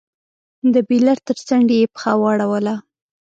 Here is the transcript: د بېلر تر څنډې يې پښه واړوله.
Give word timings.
د 0.73 0.75
بېلر 0.87 1.17
تر 1.27 1.37
څنډې 1.47 1.75
يې 1.81 1.87
پښه 1.93 2.11
واړوله. 2.21 2.75